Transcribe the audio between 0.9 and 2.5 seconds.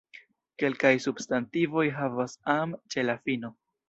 substantivoj havas